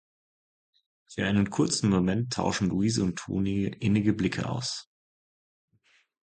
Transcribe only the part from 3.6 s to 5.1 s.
innige Blicke aus.